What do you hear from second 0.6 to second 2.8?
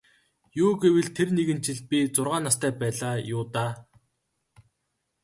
Юу гэвэл тэр нэгэн жил би зургаан настай